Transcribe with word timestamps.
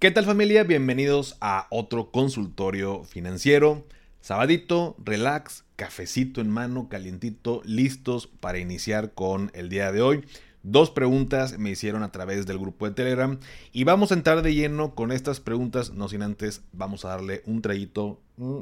¿Qué 0.00 0.10
tal 0.10 0.24
familia? 0.24 0.64
Bienvenidos 0.64 1.36
a 1.42 1.66
otro 1.68 2.10
consultorio 2.10 3.04
financiero. 3.04 3.84
Sabadito, 4.22 4.96
relax, 4.96 5.64
cafecito 5.76 6.40
en 6.40 6.48
mano, 6.48 6.88
calientito, 6.88 7.60
listos 7.66 8.26
para 8.26 8.56
iniciar 8.56 9.12
con 9.12 9.50
el 9.52 9.68
día 9.68 9.92
de 9.92 10.00
hoy. 10.00 10.24
Dos 10.62 10.90
preguntas 10.90 11.58
me 11.58 11.68
hicieron 11.68 12.02
a 12.02 12.12
través 12.12 12.46
del 12.46 12.58
grupo 12.58 12.88
de 12.88 12.94
Telegram 12.94 13.38
y 13.74 13.84
vamos 13.84 14.10
a 14.10 14.14
entrar 14.14 14.40
de 14.40 14.54
lleno 14.54 14.94
con 14.94 15.12
estas 15.12 15.38
preguntas, 15.38 15.90
no 15.90 16.08
sin 16.08 16.22
antes 16.22 16.62
vamos 16.72 17.04
a 17.04 17.08
darle 17.10 17.42
un 17.44 17.60
traguito 17.60 18.18
mm, 18.38 18.60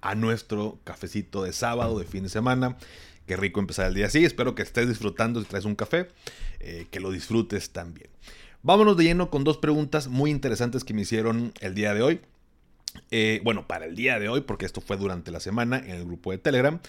a 0.00 0.14
nuestro 0.16 0.80
cafecito 0.82 1.44
de 1.44 1.52
sábado, 1.52 2.00
de 2.00 2.04
fin 2.04 2.24
de 2.24 2.30
semana. 2.30 2.76
Qué 3.28 3.36
rico 3.36 3.60
empezar 3.60 3.86
el 3.86 3.94
día 3.94 4.06
así. 4.06 4.24
Espero 4.24 4.56
que 4.56 4.62
estés 4.62 4.88
disfrutando 4.88 5.40
si 5.40 5.46
traes 5.46 5.66
un 5.66 5.76
café, 5.76 6.08
eh, 6.58 6.88
que 6.90 6.98
lo 6.98 7.12
disfrutes 7.12 7.70
también. 7.70 8.08
Vámonos 8.62 8.96
de 8.96 9.04
lleno 9.04 9.30
con 9.30 9.44
dos 9.44 9.58
preguntas 9.58 10.08
muy 10.08 10.30
interesantes 10.30 10.84
que 10.84 10.94
me 10.94 11.02
hicieron 11.02 11.52
el 11.60 11.74
día 11.74 11.94
de 11.94 12.02
hoy. 12.02 12.20
Eh, 13.10 13.40
bueno, 13.44 13.66
para 13.66 13.84
el 13.84 13.94
día 13.94 14.18
de 14.18 14.28
hoy, 14.28 14.40
porque 14.40 14.66
esto 14.66 14.80
fue 14.80 14.96
durante 14.96 15.30
la 15.30 15.40
semana 15.40 15.78
en 15.78 15.90
el 15.90 16.04
grupo 16.04 16.32
de 16.32 16.38
Telegram. 16.38 16.80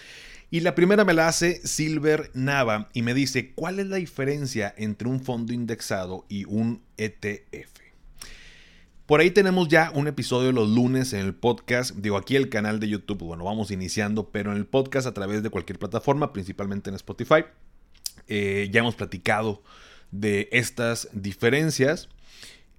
Y 0.50 0.60
la 0.60 0.74
primera 0.74 1.04
me 1.04 1.14
la 1.14 1.28
hace 1.28 1.64
Silver 1.64 2.30
Nava 2.34 2.88
y 2.92 3.02
me 3.02 3.14
dice, 3.14 3.52
¿cuál 3.54 3.78
es 3.78 3.86
la 3.86 3.96
diferencia 3.96 4.74
entre 4.76 5.08
un 5.08 5.20
fondo 5.20 5.52
indexado 5.52 6.26
y 6.28 6.44
un 6.44 6.82
ETF? 6.96 7.78
Por 9.06 9.20
ahí 9.20 9.30
tenemos 9.30 9.68
ya 9.68 9.92
un 9.94 10.08
episodio 10.08 10.50
los 10.50 10.68
lunes 10.68 11.12
en 11.12 11.20
el 11.20 11.34
podcast. 11.34 11.94
Digo, 11.96 12.16
aquí 12.16 12.34
el 12.34 12.48
canal 12.48 12.80
de 12.80 12.88
YouTube, 12.88 13.18
bueno, 13.18 13.44
vamos 13.44 13.70
iniciando, 13.70 14.30
pero 14.30 14.50
en 14.50 14.56
el 14.56 14.66
podcast 14.66 15.06
a 15.06 15.14
través 15.14 15.44
de 15.44 15.50
cualquier 15.50 15.78
plataforma, 15.78 16.32
principalmente 16.32 16.90
en 16.90 16.96
Spotify. 16.96 17.44
Eh, 18.26 18.68
ya 18.72 18.80
hemos 18.80 18.96
platicado 18.96 19.62
de 20.10 20.48
estas 20.52 21.08
diferencias. 21.12 22.08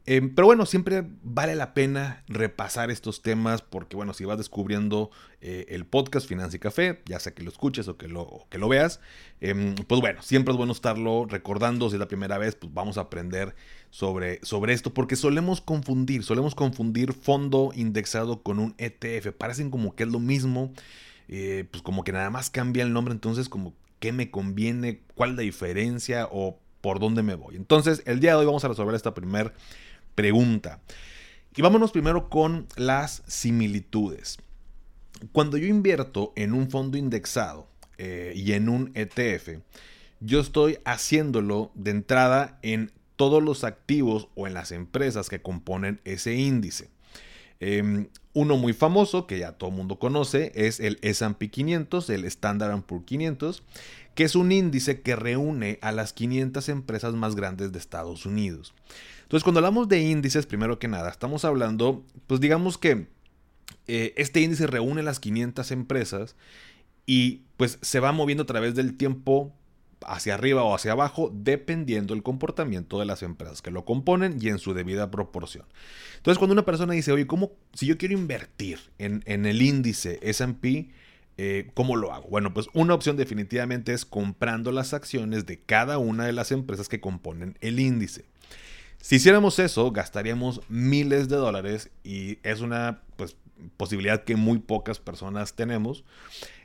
Em, 0.07 0.33
pero 0.33 0.47
bueno, 0.47 0.65
siempre 0.65 1.03
vale 1.21 1.55
la 1.55 1.75
pena 1.75 2.23
repasar 2.27 2.89
estos 2.89 3.21
temas 3.21 3.61
porque, 3.61 3.95
bueno, 3.95 4.13
si 4.13 4.25
vas 4.25 4.39
descubriendo 4.39 5.11
eh, 5.41 5.67
el 5.69 5.85
podcast 5.85 6.27
Financia 6.27 6.57
y 6.57 6.59
Café, 6.59 7.01
ya 7.05 7.19
sea 7.19 7.35
que 7.35 7.43
lo 7.43 7.49
escuches 7.49 7.87
o 7.87 7.97
que 7.97 8.07
lo, 8.07 8.47
que 8.49 8.57
lo 8.57 8.67
veas, 8.67 8.99
em, 9.41 9.75
pues 9.75 10.01
bueno, 10.01 10.23
siempre 10.23 10.53
es 10.53 10.57
bueno 10.57 10.73
estarlo 10.73 11.25
recordando. 11.29 11.87
Si 11.89 11.95
es 11.95 11.99
la 11.99 12.07
primera 12.07 12.39
vez, 12.39 12.55
pues 12.55 12.73
vamos 12.73 12.97
a 12.97 13.01
aprender 13.01 13.55
sobre, 13.91 14.39
sobre 14.43 14.73
esto 14.73 14.91
porque 14.91 15.15
solemos 15.15 15.61
confundir, 15.61 16.23
solemos 16.23 16.55
confundir 16.55 17.13
fondo 17.13 17.71
indexado 17.75 18.41
con 18.41 18.57
un 18.57 18.73
ETF. 18.79 19.33
Parecen 19.37 19.69
como 19.69 19.95
que 19.95 20.03
es 20.03 20.09
lo 20.09 20.19
mismo, 20.19 20.73
eh, 21.27 21.65
pues 21.69 21.83
como 21.83 22.03
que 22.03 22.11
nada 22.11 22.31
más 22.31 22.49
cambia 22.49 22.83
el 22.83 22.91
nombre, 22.91 23.13
entonces 23.13 23.49
como 23.49 23.75
qué 23.99 24.11
me 24.13 24.31
conviene, 24.31 25.01
cuál 25.13 25.35
la 25.35 25.43
diferencia 25.43 26.27
o 26.31 26.59
por 26.81 26.99
dónde 26.99 27.23
me 27.23 27.35
voy. 27.35 27.55
Entonces, 27.55 28.03
el 28.05 28.19
día 28.19 28.31
de 28.31 28.37
hoy 28.37 28.45
vamos 28.45 28.65
a 28.65 28.67
resolver 28.67 28.95
esta 28.95 29.13
primera 29.13 29.53
pregunta. 30.15 30.81
Y 31.55 31.61
vámonos 31.61 31.91
primero 31.91 32.29
con 32.29 32.67
las 32.75 33.23
similitudes. 33.27 34.37
Cuando 35.31 35.57
yo 35.57 35.67
invierto 35.67 36.33
en 36.35 36.53
un 36.53 36.69
fondo 36.69 36.97
indexado 36.97 37.67
eh, 37.97 38.33
y 38.35 38.53
en 38.53 38.69
un 38.69 38.91
ETF, 38.95 39.59
yo 40.19 40.39
estoy 40.39 40.79
haciéndolo 40.85 41.71
de 41.75 41.91
entrada 41.91 42.59
en 42.61 42.91
todos 43.15 43.43
los 43.43 43.63
activos 43.63 44.29
o 44.35 44.47
en 44.47 44.53
las 44.53 44.71
empresas 44.71 45.29
que 45.29 45.41
componen 45.41 45.99
ese 46.05 46.35
índice. 46.35 46.89
Em, 47.59 48.07
uno 48.33 48.57
muy 48.57 48.73
famoso 48.73 49.27
que 49.27 49.37
ya 49.37 49.51
todo 49.51 49.69
el 49.69 49.75
mundo 49.75 49.99
conoce 49.99 50.51
es 50.55 50.79
el 50.79 50.97
SP 51.05 51.51
500, 51.51 52.09
el 52.09 52.25
Standard 52.25 52.81
Poor's 52.81 53.05
500, 53.05 53.63
que 54.15 54.23
es 54.23 54.35
un 54.35 54.51
índice 54.51 55.01
que 55.01 55.15
reúne 55.15 55.79
a 55.81 55.91
las 55.91 56.13
500 56.13 56.69
empresas 56.69 57.13
más 57.13 57.35
grandes 57.35 57.71
de 57.71 57.79
Estados 57.79 58.25
Unidos. 58.25 58.73
Entonces, 59.23 59.43
cuando 59.43 59.59
hablamos 59.59 59.87
de 59.87 60.01
índices, 60.01 60.45
primero 60.45 60.79
que 60.79 60.87
nada, 60.87 61.09
estamos 61.09 61.45
hablando, 61.45 62.05
pues 62.27 62.41
digamos 62.41 62.77
que 62.77 63.07
eh, 63.87 64.13
este 64.17 64.41
índice 64.41 64.67
reúne 64.67 65.03
las 65.03 65.19
500 65.19 65.71
empresas 65.71 66.35
y 67.05 67.43
pues 67.57 67.79
se 67.81 67.99
va 67.99 68.11
moviendo 68.11 68.43
a 68.43 68.47
través 68.47 68.75
del 68.75 68.97
tiempo 68.97 69.53
hacia 70.05 70.33
arriba 70.33 70.63
o 70.63 70.75
hacia 70.75 70.93
abajo, 70.93 71.31
dependiendo 71.33 72.13
del 72.13 72.23
comportamiento 72.23 72.99
de 72.99 73.05
las 73.05 73.23
empresas 73.23 73.61
que 73.61 73.71
lo 73.71 73.85
componen 73.85 74.37
y 74.41 74.49
en 74.49 74.59
su 74.59 74.73
debida 74.73 75.11
proporción. 75.11 75.65
Entonces, 76.17 76.37
cuando 76.37 76.53
una 76.53 76.65
persona 76.65 76.93
dice, 76.93 77.11
oye, 77.11 77.27
¿cómo, 77.27 77.53
si 77.73 77.85
yo 77.85 77.97
quiero 77.97 78.15
invertir 78.15 78.79
en, 78.97 79.23
en 79.25 79.45
el 79.45 79.61
índice 79.61 80.19
SP, 80.25 80.91
eh, 81.43 81.71
¿Cómo 81.73 81.95
lo 81.95 82.13
hago? 82.13 82.27
Bueno, 82.29 82.53
pues 82.53 82.67
una 82.73 82.93
opción 82.93 83.17
definitivamente 83.17 83.93
es 83.93 84.05
comprando 84.05 84.71
las 84.71 84.93
acciones 84.93 85.47
de 85.47 85.59
cada 85.59 85.97
una 85.97 86.27
de 86.27 86.33
las 86.33 86.51
empresas 86.51 86.87
que 86.87 87.01
componen 87.01 87.57
el 87.61 87.79
índice. 87.79 88.25
Si 88.99 89.15
hiciéramos 89.15 89.57
eso, 89.57 89.89
gastaríamos 89.89 90.61
miles 90.69 91.29
de 91.29 91.37
dólares 91.37 91.89
y 92.03 92.37
es 92.43 92.61
una 92.61 93.01
pues, 93.15 93.37
posibilidad 93.75 94.23
que 94.23 94.35
muy 94.35 94.59
pocas 94.59 94.99
personas 94.99 95.55
tenemos. 95.55 96.03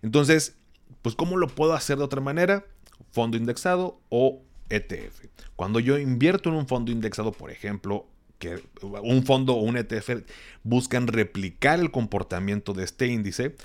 Entonces, 0.02 0.56
pues 1.00 1.14
¿cómo 1.14 1.38
lo 1.38 1.48
puedo 1.48 1.72
hacer 1.72 1.96
de 1.96 2.04
otra 2.04 2.20
manera? 2.20 2.66
Fondo 3.12 3.38
indexado 3.38 3.98
o 4.10 4.42
ETF. 4.68 5.24
Cuando 5.56 5.80
yo 5.80 5.96
invierto 5.96 6.50
en 6.50 6.56
un 6.56 6.68
fondo 6.68 6.92
indexado, 6.92 7.32
por 7.32 7.50
ejemplo, 7.50 8.06
que 8.38 8.62
un 8.82 9.24
fondo 9.24 9.54
o 9.54 9.62
un 9.62 9.78
ETF 9.78 10.22
buscan 10.64 11.06
replicar 11.06 11.80
el 11.80 11.90
comportamiento 11.90 12.74
de 12.74 12.84
este 12.84 13.06
índice, 13.06 13.56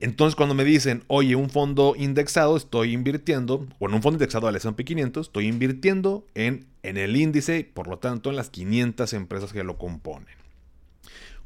entonces, 0.00 0.36
cuando 0.36 0.54
me 0.54 0.64
dicen, 0.64 1.04
oye, 1.08 1.34
un 1.34 1.50
fondo 1.50 1.94
indexado, 1.96 2.56
estoy 2.56 2.92
invirtiendo, 2.92 3.66
o 3.78 3.88
en 3.88 3.94
un 3.94 4.02
fondo 4.02 4.16
indexado 4.16 4.46
al 4.46 4.56
SP 4.56 4.84
500, 4.84 5.26
estoy 5.26 5.46
invirtiendo 5.46 6.26
en, 6.34 6.66
en 6.82 6.96
el 6.96 7.16
índice, 7.16 7.68
por 7.72 7.88
lo 7.88 7.98
tanto, 7.98 8.30
en 8.30 8.36
las 8.36 8.50
500 8.50 9.12
empresas 9.14 9.52
que 9.52 9.64
lo 9.64 9.78
componen. 9.78 10.36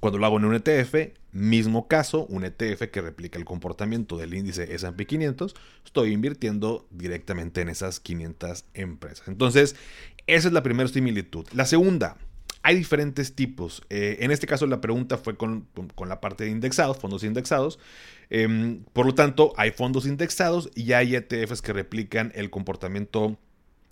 Cuando 0.00 0.18
lo 0.18 0.26
hago 0.26 0.38
en 0.38 0.46
un 0.46 0.54
ETF, 0.54 1.12
mismo 1.30 1.86
caso, 1.86 2.26
un 2.26 2.44
ETF 2.44 2.91
que 2.91 3.00
replica 3.00 3.38
el 3.38 3.44
comportamiento 3.44 4.16
del 4.16 4.34
índice 4.34 4.74
SP 4.74 5.06
500, 5.06 5.54
estoy 5.84 6.12
invirtiendo 6.12 6.88
directamente 6.91 7.60
en 7.60 7.68
esas 7.68 8.00
500 8.00 8.64
empresas. 8.74 9.28
Entonces, 9.28 9.76
esa 10.26 10.48
es 10.48 10.52
la 10.52 10.62
primera 10.64 10.88
similitud. 10.88 11.46
La 11.52 11.66
segunda, 11.66 12.16
hay 12.62 12.76
diferentes 12.76 13.34
tipos. 13.34 13.82
Eh, 13.90 14.18
en 14.20 14.30
este 14.30 14.46
caso 14.46 14.66
la 14.66 14.80
pregunta 14.80 15.18
fue 15.18 15.36
con, 15.36 15.66
la 16.06 16.20
parte 16.20 16.44
de 16.44 16.50
indexados, 16.50 16.98
fondos 16.98 17.24
indexados. 17.24 17.78
Em, 18.30 18.84
por 18.92 19.06
lo 19.06 19.14
tanto, 19.14 19.52
hay 19.56 19.72
fondos 19.72 20.06
indexados 20.06 20.70
y 20.74 20.92
hay 20.92 21.16
ETFs 21.16 21.60
que 21.60 21.72
replican 21.72 22.32
el 22.34 22.50
comportamiento 22.50 23.38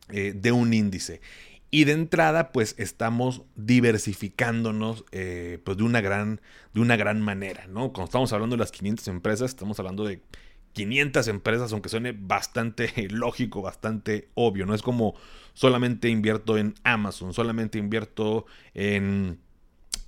eh, 0.09 0.33
de 0.35 0.53
un 0.53 0.73
índice. 0.73 1.21
Y 1.73 1.85
de 1.85 1.93
entrada, 1.93 2.51
pues 2.51 2.75
estamos 2.79 3.43
diversificándonos 3.55 5.05
eh, 5.13 5.61
pues, 5.65 5.77
de, 5.77 5.85
una 5.85 6.01
gran, 6.01 6.41
de 6.75 6.81
una 6.81 6.97
gran 6.97 7.21
manera, 7.21 7.67
¿no? 7.69 7.93
Cuando 7.93 8.07
estamos 8.07 8.33
hablando 8.33 8.57
de 8.57 8.61
las 8.61 8.73
500 8.73 9.07
empresas, 9.09 9.51
estamos 9.51 9.79
hablando 9.79 10.05
de 10.05 10.21
500 10.73 11.29
empresas, 11.29 11.73
aunque 11.73 11.89
suene 11.89 12.13
bastante 12.13 13.09
lógico, 13.11 13.63
bastante 13.63 14.29
obvio, 14.35 14.67
no 14.67 14.75
es 14.75 14.83
como 14.83 15.15
solamente 15.55 16.09
invierto 16.09 16.59
en 16.59 16.75
Amazon, 16.85 17.35
solamente 17.35 17.79
invierto 17.79 18.47
en, 18.75 19.39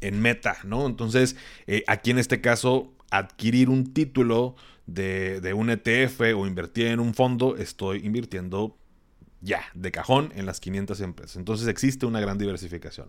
en 0.00 0.20
Meta, 0.20 0.58
¿no? 0.64 0.86
Entonces, 0.86 1.36
eh, 1.66 1.84
aquí 1.86 2.10
en 2.10 2.18
este 2.18 2.40
caso, 2.40 2.92
adquirir 3.10 3.68
un 3.68 3.92
título 3.92 4.56
de, 4.86 5.40
de, 5.40 5.52
un 5.52 5.70
ETF 5.70 6.20
o 6.36 6.46
invertir 6.46 6.86
en 6.86 7.00
un 7.00 7.14
fondo, 7.14 7.56
estoy 7.56 8.04
invirtiendo 8.04 8.76
ya, 9.40 9.64
de 9.74 9.90
cajón, 9.90 10.32
en 10.36 10.46
las 10.46 10.60
500 10.60 11.00
empresas. 11.00 11.36
Entonces 11.36 11.66
existe 11.66 12.06
una 12.06 12.20
gran 12.20 12.38
diversificación. 12.38 13.08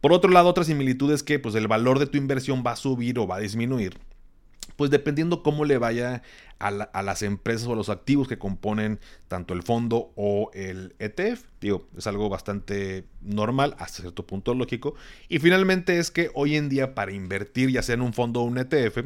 Por 0.00 0.12
otro 0.12 0.30
lado, 0.30 0.48
otra 0.48 0.64
similitud 0.64 1.12
es 1.12 1.22
que 1.22 1.38
pues, 1.38 1.54
el 1.54 1.68
valor 1.68 1.98
de 1.98 2.06
tu 2.06 2.16
inversión 2.16 2.62
va 2.64 2.72
a 2.72 2.76
subir 2.76 3.18
o 3.18 3.26
va 3.26 3.36
a 3.36 3.40
disminuir 3.40 3.98
pues 4.74 4.90
dependiendo 4.90 5.42
cómo 5.42 5.64
le 5.64 5.78
vaya 5.78 6.22
a, 6.58 7.02
las 7.02 7.22
empresas 7.22 7.68
o 7.68 7.72
a 7.72 7.76
los 7.76 7.88
activos 7.88 8.28
que 8.28 8.38
componen 8.38 8.98
tanto 9.28 9.54
el 9.54 9.62
fondo 9.62 10.12
o 10.16 10.50
el 10.54 10.94
ETF. 10.98 11.44
Digo, 11.60 11.88
es 11.96 12.06
algo 12.06 12.28
bastante 12.28 13.04
normal, 13.20 13.76
hasta 13.78 14.02
cierto 14.02 14.26
punto 14.26 14.54
lógico. 14.54 14.94
Y 15.28 15.38
finalmente 15.38 15.98
es 15.98 16.10
que 16.10 16.30
hoy 16.34 16.56
en 16.56 16.68
día 16.68 16.94
para 16.94 17.12
invertir, 17.12 17.70
ya 17.70 17.82
sea 17.82 17.94
en 17.94 18.00
un 18.00 18.12
fondo 18.12 18.40
o 18.40 18.44
un 18.44 18.58
ETF, 18.58 19.04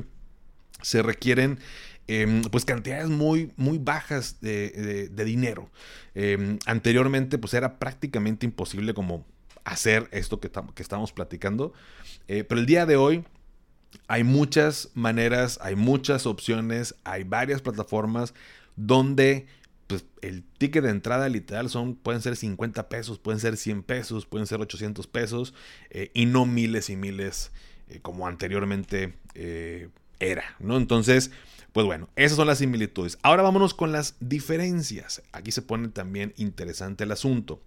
se 0.83 1.03
requieren 1.03 1.59
em, 2.07 2.43
pues 2.43 2.65
cantidades 2.65 3.09
muy, 3.09 3.53
muy 3.57 3.79
bajas 3.79 4.41
de, 4.41 5.11
dinero. 5.25 5.71
Em, 6.15 6.59
anteriormente 6.67 7.39
pues 7.39 7.55
era 7.55 7.79
prácticamente 7.79 8.47
imposible 8.47 8.95
como 8.95 9.27
hacer 9.65 10.09
esto 10.13 10.41
que, 10.41 10.51
que 10.75 10.83
estamos 10.83 11.13
platicando. 11.13 11.73
Eh, 12.29 12.45
pero 12.45 12.61
el 12.61 12.67
día 12.67 12.87
de 12.87 12.97
hoy 12.97 13.25
hay 14.09 14.25
muchas 14.25 14.91
maneras, 14.95 15.59
hay 15.63 15.77
muchas 15.77 16.27
opciones, 16.27 16.95
hay 17.05 17.25
varias 17.25 17.63
plataformas 17.63 18.35
donde 18.77 19.47
pues, 19.87 20.05
el 20.23 20.45
ticket 20.59 20.85
de 20.85 20.91
entrada 20.91 21.29
literal 21.29 21.69
son, 21.69 21.97
pueden 21.97 22.23
ser 22.23 22.37
50 22.37 22.89
pesos, 22.89 23.19
pueden 23.19 23.41
ser 23.41 23.57
100 23.57 23.83
pesos, 23.83 24.27
pueden 24.27 24.47
ser 24.47 24.61
800 24.61 25.07
pesos 25.07 25.55
eh, 25.91 26.11
y 26.15 26.27
no 26.27 26.47
miles 26.47 26.91
y 26.91 26.97
miles 26.97 27.51
eh, 27.89 27.99
como 28.01 28.27
anteriormente 28.27 29.15
eh, 29.35 29.89
era, 30.21 30.45
¿no? 30.61 30.77
Entonces, 30.77 31.31
pues 31.73 31.87
bueno, 31.87 32.09
esas 32.17 32.37
son 32.37 32.47
las 32.47 32.59
similitudes. 32.59 33.19
Ahora 33.23 33.43
vámonos 33.43 33.75
con 33.75 33.93
las 33.93 34.17
diferencias. 34.21 35.23
Aquí 35.33 35.53
se 35.53 35.63
pone 35.63 35.89
también 35.89 36.35
interesante 36.37 37.05
el 37.05 37.13
asunto. 37.13 37.61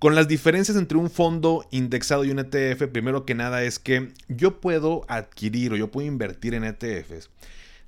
Con 0.00 0.14
las 0.14 0.28
diferencias 0.28 0.78
entre 0.78 0.96
un 0.96 1.10
fondo 1.10 1.66
indexado 1.70 2.24
y 2.24 2.30
un 2.30 2.38
ETF, 2.38 2.88
primero 2.90 3.26
que 3.26 3.34
nada 3.34 3.62
es 3.64 3.78
que 3.78 4.14
yo 4.28 4.58
puedo 4.58 5.04
adquirir 5.08 5.74
o 5.74 5.76
yo 5.76 5.90
puedo 5.90 6.08
invertir 6.08 6.54
en 6.54 6.64
ETFs 6.64 7.28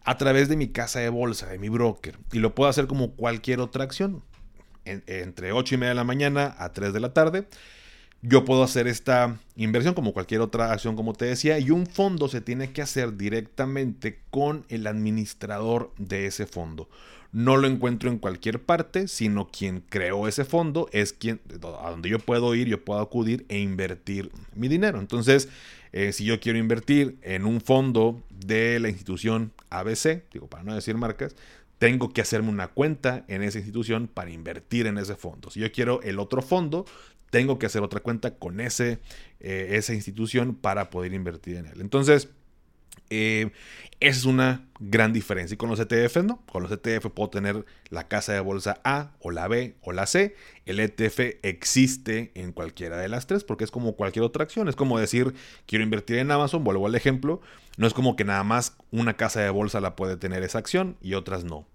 a 0.04 0.18
través 0.18 0.50
de 0.50 0.56
mi 0.56 0.68
casa 0.68 1.00
de 1.00 1.08
bolsa, 1.08 1.46
de 1.46 1.58
mi 1.58 1.70
broker, 1.70 2.18
y 2.30 2.40
lo 2.40 2.54
puedo 2.54 2.68
hacer 2.68 2.86
como 2.86 3.12
cualquier 3.12 3.60
otra 3.60 3.84
acción, 3.84 4.22
entre 4.84 5.52
8 5.52 5.74
y 5.74 5.78
media 5.78 5.88
de 5.88 5.94
la 5.94 6.04
mañana 6.04 6.54
a 6.58 6.74
3 6.74 6.92
de 6.92 7.00
la 7.00 7.14
tarde. 7.14 7.46
Yo 8.24 8.44
puedo 8.44 8.62
hacer 8.62 8.86
esta 8.86 9.36
inversión 9.56 9.94
como 9.94 10.12
cualquier 10.12 10.42
otra 10.42 10.72
acción, 10.72 10.94
como 10.94 11.12
te 11.12 11.24
decía, 11.24 11.58
y 11.58 11.70
un 11.70 11.86
fondo 11.86 12.28
se 12.28 12.40
tiene 12.40 12.70
que 12.70 12.80
hacer 12.80 13.16
directamente 13.16 14.20
con 14.30 14.64
el 14.68 14.86
administrador 14.86 15.92
de 15.98 16.26
ese 16.26 16.46
fondo. 16.46 16.88
No 17.32 17.56
lo 17.56 17.66
encuentro 17.66 18.10
en 18.10 18.18
cualquier 18.18 18.62
parte, 18.62 19.08
sino 19.08 19.48
quien 19.48 19.80
creó 19.88 20.28
ese 20.28 20.44
fondo 20.44 20.88
es 20.92 21.12
quien, 21.12 21.40
a 21.82 21.90
donde 21.90 22.10
yo 22.10 22.20
puedo 22.20 22.54
ir, 22.54 22.68
yo 22.68 22.84
puedo 22.84 23.00
acudir 23.00 23.44
e 23.48 23.58
invertir 23.58 24.30
mi 24.54 24.68
dinero. 24.68 25.00
Entonces, 25.00 25.48
eh, 25.92 26.12
si 26.12 26.24
yo 26.24 26.38
quiero 26.38 26.58
invertir 26.60 27.18
en 27.22 27.44
un 27.44 27.60
fondo 27.60 28.22
de 28.30 28.78
la 28.78 28.88
institución 28.88 29.52
ABC, 29.70 30.22
digo, 30.32 30.46
para 30.46 30.62
no 30.62 30.74
decir 30.74 30.96
marcas, 30.96 31.34
tengo 31.82 32.12
que 32.12 32.20
hacerme 32.20 32.48
una 32.48 32.68
cuenta 32.68 33.24
en 33.26 33.42
esa 33.42 33.58
institución 33.58 34.06
para 34.06 34.30
invertir 34.30 34.86
en 34.86 34.98
ese 34.98 35.16
fondo. 35.16 35.50
Si 35.50 35.58
yo 35.58 35.72
quiero 35.72 36.00
el 36.02 36.20
otro 36.20 36.40
fondo, 36.40 36.84
tengo 37.30 37.58
que 37.58 37.66
hacer 37.66 37.82
otra 37.82 37.98
cuenta 37.98 38.36
con 38.36 38.60
ese, 38.60 39.00
eh, 39.40 39.70
esa 39.72 39.92
institución 39.92 40.54
para 40.54 40.90
poder 40.90 41.12
invertir 41.12 41.56
en 41.56 41.66
él. 41.66 41.80
Entonces, 41.80 42.28
eh, 43.14 43.50
es 44.00 44.24
una 44.24 44.66
gran 44.80 45.12
diferencia. 45.12 45.54
Y 45.54 45.58
con 45.58 45.68
los 45.68 45.78
ETF 45.78 46.24
no. 46.24 46.42
Con 46.50 46.62
los 46.62 46.72
ETF 46.72 47.08
puedo 47.10 47.28
tener 47.28 47.66
la 47.90 48.08
casa 48.08 48.32
de 48.32 48.40
bolsa 48.40 48.80
A 48.84 49.12
o 49.20 49.30
la 49.30 49.46
B 49.48 49.76
o 49.82 49.92
la 49.92 50.06
C. 50.06 50.34
El 50.64 50.80
ETF 50.80 51.20
existe 51.42 52.32
en 52.34 52.52
cualquiera 52.52 52.96
de 52.96 53.08
las 53.08 53.26
tres 53.26 53.44
porque 53.44 53.64
es 53.64 53.70
como 53.70 53.96
cualquier 53.96 54.24
otra 54.24 54.44
acción. 54.44 54.66
Es 54.68 54.76
como 54.76 54.98
decir, 54.98 55.34
quiero 55.66 55.84
invertir 55.84 56.16
en 56.16 56.30
Amazon, 56.30 56.64
vuelvo 56.64 56.86
al 56.86 56.94
ejemplo. 56.94 57.42
No 57.76 57.86
es 57.86 57.92
como 57.92 58.16
que 58.16 58.24
nada 58.24 58.44
más 58.44 58.76
una 58.90 59.14
casa 59.14 59.40
de 59.40 59.50
bolsa 59.50 59.80
la 59.80 59.94
puede 59.94 60.16
tener 60.16 60.42
esa 60.42 60.58
acción 60.58 60.96
y 61.02 61.14
otras 61.14 61.44
no. 61.44 61.68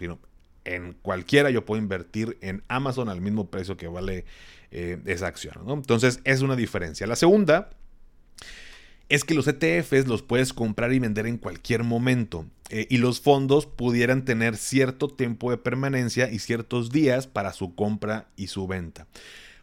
En 0.66 0.94
cualquiera 1.02 1.52
yo 1.52 1.66
puedo 1.66 1.80
invertir 1.80 2.38
en 2.42 2.64
Amazon 2.68 3.10
al 3.10 3.22
mismo 3.22 3.50
precio 3.50 3.78
que 3.78 3.88
vale 3.88 4.26
eh, 4.72 4.98
esa 5.06 5.28
acción. 5.28 5.54
Entonces 5.70 6.20
es 6.24 6.42
una 6.42 6.56
diferencia. 6.56 7.06
La 7.06 7.16
segunda 7.16 7.70
es 9.10 9.24
que 9.24 9.34
los 9.34 9.48
ETFs 9.48 10.08
los 10.08 10.22
puedes 10.22 10.54
comprar 10.54 10.94
y 10.94 11.00
vender 11.00 11.28
en 11.28 11.38
cualquier 11.38 11.84
momento. 11.84 12.46
Eh, 12.70 12.86
y 12.90 12.98
los 12.98 13.22
fondos 13.22 13.66
pudieran 13.66 14.26
tener 14.26 14.58
cierto 14.58 15.08
tiempo 15.08 15.52
de 15.52 15.58
permanencia 15.58 16.30
y 16.30 16.40
ciertos 16.40 16.92
días 16.92 17.26
para 17.26 17.54
su 17.54 17.76
compra 17.76 18.28
y 18.36 18.48
su 18.48 18.68
venta. 18.68 19.08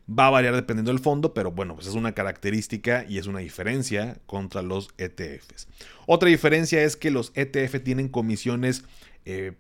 Va 0.09 0.27
a 0.27 0.31
variar 0.31 0.55
dependiendo 0.55 0.91
del 0.91 1.01
fondo, 1.01 1.35
pero 1.35 1.51
bueno, 1.51 1.75
pues 1.75 1.87
es 1.87 1.95
una 1.95 2.13
característica 2.13 3.05
y 3.09 3.19
es 3.19 3.27
una 3.27 3.41
diferencia 3.41 4.19
contra 4.27 4.63
los 4.63 4.89
ETFs. 4.99 5.69
Otra 6.07 6.29
diferencia 6.29 6.83
es 6.83 6.97
que 6.97 7.11
los 7.11 7.33
ETF 7.35 7.83
tienen 7.83 8.09
comisiones, 8.09 8.85
eh, 9.27 9.53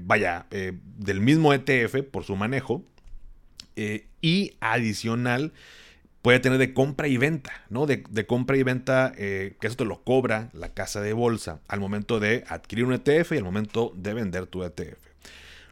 vaya, 0.00 0.46
del 0.50 1.20
mismo 1.20 1.52
ETF 1.52 2.02
por 2.10 2.24
su 2.24 2.34
manejo, 2.36 2.84
eh, 3.82 4.08
y 4.20 4.56
adicional 4.60 5.54
puede 6.22 6.40
tener 6.40 6.58
de 6.58 6.74
compra 6.74 7.08
y 7.08 7.16
venta, 7.16 7.52
¿no? 7.70 7.86
De, 7.86 8.02
compra 8.26 8.56
y 8.56 8.62
venta, 8.62 9.12
eh, 9.16 9.56
que 9.60 9.66
eso 9.66 9.76
te 9.76 9.84
lo 9.84 10.02
cobra 10.02 10.50
la 10.52 10.74
casa 10.74 11.00
de 11.00 11.12
bolsa 11.12 11.60
al 11.68 11.80
momento 11.80 12.20
de 12.20 12.44
adquirir 12.48 12.84
un 12.84 12.92
ETF 12.92 13.32
y 13.32 13.38
al 13.38 13.44
momento 13.44 13.92
de 13.96 14.14
vender 14.14 14.46
tu 14.46 14.62
ETF. 14.62 14.98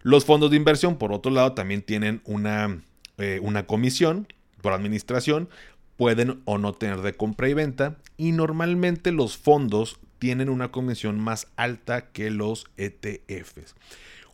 Los 0.03 0.25
fondos 0.25 0.51
de 0.51 0.57
inversión, 0.57 0.97
por 0.97 1.13
otro 1.13 1.31
lado, 1.31 1.53
también 1.53 1.83
tienen 1.83 2.23
una, 2.25 2.81
eh, 3.19 3.41
una 3.43 3.67
comisión 3.67 4.27
por 4.63 4.73
administración, 4.73 5.49
pueden 5.97 6.41
o 6.45 6.59
no 6.59 6.73
tener 6.73 7.03
de 7.03 7.15
compra 7.15 7.49
y 7.49 7.55
venta, 7.55 7.97
y 8.17 8.33
normalmente 8.33 9.13
los 9.13 9.37
fondos 9.37 9.99
tienen 10.19 10.49
una 10.49 10.71
comisión 10.71 11.21
más 11.21 11.49
alta 11.57 12.07
que 12.11 12.31
los 12.31 12.67
ETFs. 12.77 13.75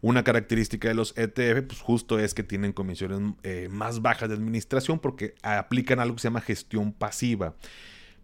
Una 0.05 0.23
característica 0.23 0.87
de 0.87 0.93
los 0.93 1.17
ETF, 1.17 1.67
pues 1.67 1.81
justo 1.81 2.19
es 2.19 2.35
que 2.35 2.43
tienen 2.43 2.75
comisiones 2.75 3.21
eh, 3.43 3.69
más 3.71 4.03
bajas 4.03 4.29
de 4.29 4.35
administración 4.35 4.99
porque 4.99 5.35
aplican 5.43 5.99
algo 5.99 6.17
que 6.17 6.21
se 6.21 6.29
llama 6.29 6.43
gestión 6.43 6.93
pasiva. 6.93 7.55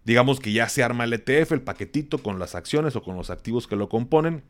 Digamos 0.05 0.41
que 0.41 0.53
ya 0.53 0.69
se 0.69 0.83
arma 0.83 1.05
el 1.05 1.15
ETF, 1.15 1.53
el 1.53 1.63
paquetito 1.63 2.19
con 2.19 2.39
las 2.39 2.55
acciones 2.55 2.97
o 2.97 3.03
con 3.03 3.17
los 3.17 3.31
activos 3.31 3.67
que 3.67 3.77
lo 3.77 3.89
componen. 3.89 4.43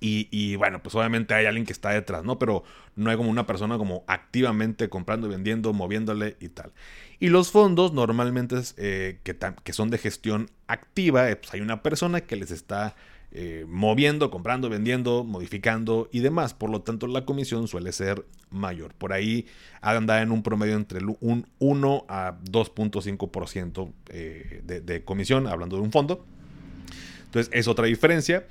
Y, 0.00 0.56
bueno, 0.56 0.82
pues 0.82 0.96
obviamente 0.96 1.32
hay 1.32 1.46
alguien 1.46 1.64
que 1.64 1.72
está 1.72 1.90
detrás, 1.90 2.24
¿no? 2.24 2.40
Pero 2.40 2.64
no 2.96 3.10
hay 3.10 3.16
como 3.16 3.30
una 3.30 3.46
persona 3.46 3.78
como 3.78 4.02
activamente 4.08 4.88
comprando, 4.88 5.28
vendiendo, 5.28 5.72
moviéndole 5.72 6.36
y 6.40 6.48
tal. 6.48 6.72
Y 7.20 7.28
los 7.28 7.52
fondos 7.52 7.92
normalmente 7.92 8.56
eh, 8.78 9.20
que, 9.22 9.72
son 9.72 9.90
de 9.90 9.98
gestión 9.98 10.50
activa, 10.66 11.30
eh, 11.30 11.36
pues 11.36 11.54
hay 11.54 11.60
una 11.60 11.84
persona 11.84 12.20
que 12.20 12.34
les 12.34 12.50
está 12.50 12.96
eh, 13.30 13.66
moviendo, 13.68 14.30
comprando, 14.30 14.70
vendiendo, 14.70 15.24
modificando 15.24 16.08
y 16.12 16.20
demás. 16.20 16.54
Por 16.54 16.70
lo 16.70 16.80
tanto, 16.80 17.06
la 17.06 17.24
comisión 17.24 17.68
suele 17.68 17.92
ser 17.92 18.24
mayor. 18.50 18.94
Por 18.94 19.12
ahí 19.12 19.46
anda 19.80 20.22
en 20.22 20.32
un 20.32 20.42
promedio 20.42 20.76
entre 20.76 21.00
un 21.20 21.46
1 21.58 22.06
a 22.08 22.38
2.5% 22.44 23.92
eh, 24.08 24.62
de, 24.64 24.80
de 24.80 25.04
comisión, 25.04 25.46
hablando 25.46 25.76
de 25.76 25.82
un 25.82 25.92
fondo. 25.92 26.24
Entonces, 27.26 27.52
es 27.52 27.68
otra 27.68 27.86
diferencia. 27.86 28.46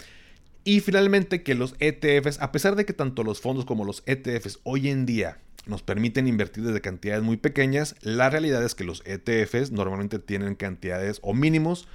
Y 0.64 0.82
finalmente 0.82 1.44
que 1.44 1.56
los 1.56 1.76
ETFs, 1.80 2.42
a 2.42 2.52
pesar 2.52 2.76
de 2.76 2.86
que 2.86 2.94
tanto 2.94 3.24
los 3.24 3.40
fondos 3.40 3.66
como 3.66 3.86
los 3.86 4.04
ETFs 4.06 4.60
hoy 4.64 4.90
en 4.90 5.06
día 5.06 5.40
nos 5.66 5.82
permiten 5.82 6.28
invertir 6.28 6.66
desde 6.66 6.82
cantidades 6.82 7.24
muy 7.24 7.38
pequeñas, 7.38 7.96
la 8.02 8.30
realidad 8.30 8.64
es 8.64 8.76
que 8.76 8.84
los 8.84 9.02
ETFs 9.06 9.72
normalmente 9.72 10.20
tienen 10.20 10.56
cantidades 10.56 11.20
o 11.24 11.34
mínimos 11.34 11.88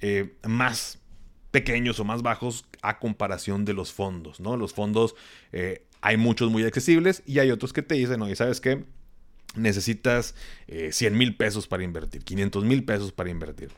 eh, 0.00 0.34
más 0.46 0.98
pequeños 1.50 1.98
o 2.00 2.04
más 2.04 2.22
bajos 2.22 2.66
a 2.82 2.98
comparación 2.98 3.64
de 3.64 3.72
los 3.72 3.92
fondos, 3.92 4.40
¿no? 4.40 4.56
Los 4.56 4.74
fondos 4.74 5.14
eh, 5.52 5.82
hay 6.00 6.16
muchos 6.16 6.50
muy 6.50 6.64
accesibles 6.64 7.22
y 7.26 7.38
hay 7.38 7.50
otros 7.50 7.72
que 7.72 7.82
te 7.82 7.94
dicen, 7.94 8.20
oye, 8.22 8.36
¿sabes 8.36 8.60
qué? 8.60 8.84
Necesitas 9.54 10.34
100 10.68 11.14
eh, 11.14 11.16
mil 11.16 11.36
pesos 11.36 11.66
para 11.66 11.82
invertir, 11.82 12.22
500 12.22 12.64
mil 12.64 12.84
pesos 12.84 13.12
para 13.12 13.30
invertir. 13.30 13.70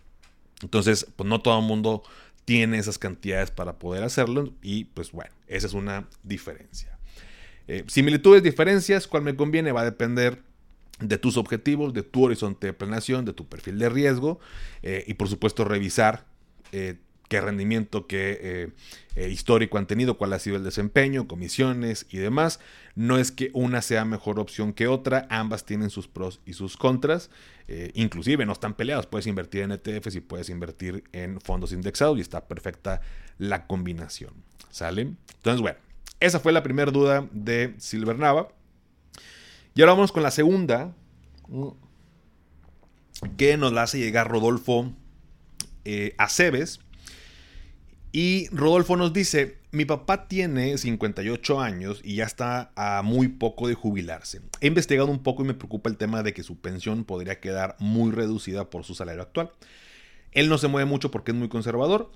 Entonces, 0.63 1.07
pues 1.17 1.29
no 1.29 1.41
todo 1.41 1.59
el 1.59 1.65
mundo 1.65 2.03
tiene 2.45 2.79
esas 2.79 2.99
cantidades 2.99 3.51
para 3.51 3.79
poder 3.79 4.03
hacerlo 4.03 4.53
y 4.63 4.85
pues 4.85 5.13
bueno, 5.13 5.33
esa 5.47 5.69
es 5.69 5.73
una 5.73 6.09
diferencia. 6.23 6.99
Eh, 7.69 7.85
similitudes, 7.87 8.43
diferencias, 8.43 9.07
¿cuál 9.07 9.23
me 9.23 9.37
conviene? 9.37 9.71
Va 9.71 9.83
a 9.83 9.85
depender 9.85 10.43
de 10.99 11.17
tus 11.17 11.37
objetivos, 11.37 11.95
de 11.95 12.03
tu 12.03 12.25
horizonte 12.25 12.67
de 12.67 12.73
planeación, 12.73 13.25
de 13.25 13.33
tu 13.33 13.47
perfil 13.47 13.79
de 13.79 13.89
riesgo 13.89 14.41
y 14.83 15.15
por 15.15 15.29
supuesto 15.29 15.65
revisar 15.65 16.27
qué 17.31 17.41
rendimiento, 17.41 18.09
qué 18.09 18.39
eh, 18.43 18.69
eh, 19.15 19.29
histórico 19.29 19.79
han 19.79 19.87
tenido, 19.87 20.19
cuál 20.19 20.33
ha 20.33 20.41
sido 20.41 20.57
el 20.57 20.65
desempeño, 20.65 21.29
comisiones 21.29 22.07
y 22.11 22.19
demás. 22.19 22.59
No 22.97 23.19
es 23.19 23.31
que 23.31 23.51
una 23.55 23.83
sea 23.83 24.05
mejor 24.05 24.41
opción 24.41 24.73
que 24.73 24.89
otra, 24.89 25.29
ambas 25.31 25.65
tienen 25.65 25.91
sus 25.91 26.09
pros 26.09 26.41
y 26.45 26.55
sus 26.55 26.77
contras. 26.77 27.31
Eh, 27.69 27.93
inclusive 27.95 28.45
no 28.47 28.53
están 28.53 28.75
peleados, 28.75 29.07
puedes 29.07 29.29
invertir 29.29 29.63
en 29.63 29.71
ETFs 29.71 30.17
y 30.17 30.21
puedes 30.21 30.49
invertir 30.49 31.05
en 31.13 31.41
fondos 31.41 31.71
indexados 31.71 32.19
y 32.19 32.21
está 32.21 32.49
perfecta 32.49 33.01
la 33.39 33.69
combinación. 33.69 34.35
¿Sale? 34.71 35.03
Entonces, 35.03 35.61
bueno, 35.61 35.79
esa 36.19 36.41
fue 36.41 36.51
la 36.51 36.65
primera 36.65 36.91
duda 36.91 37.29
de 37.31 37.77
Silvernava. 37.79 38.49
Y 39.77 39.83
ahora 39.83 39.93
vamos 39.93 40.11
con 40.11 40.25
la 40.25 40.33
segunda, 40.33 40.97
que 43.37 43.57
nos 43.57 43.73
la 43.73 43.85
hace 43.85 44.01
llegar 44.01 44.29
Rodolfo 44.29 44.93
Aceves 46.19 46.81
y 48.13 48.49
Rodolfo 48.51 48.97
nos 48.97 49.13
dice, 49.13 49.59
mi 49.71 49.85
papá 49.85 50.27
tiene 50.27 50.77
58 50.77 51.61
años 51.61 52.01
y 52.03 52.17
ya 52.17 52.25
está 52.25 52.73
a 52.75 53.03
muy 53.03 53.29
poco 53.29 53.69
de 53.69 53.75
jubilarse. 53.75 54.41
He 54.61 54.67
investigado 54.67 55.09
un 55.09 55.23
poco 55.23 55.45
y 55.45 55.47
me 55.47 55.55
preocupa 55.55 55.89
el 55.91 55.97
tema 55.97 56.23
de 56.23 56.35
que 56.35 56.43
su 56.43 56.59
pensión 56.61 57.05
podría 57.05 57.39
quedar 57.39 57.77
muy 57.79 58.11
reducida 58.11 58.69
por 58.69 58.85
su 58.85 58.95
salario 58.95 59.23
actual. 59.23 59.53
Él 60.33 60.49
no 60.49 60.59
se 60.59 60.69
mueve 60.69 60.89
mucho 60.89 61.11
porque 61.11 61.31
es 61.31 61.37
muy 61.37 61.49
conservador, 61.49 62.11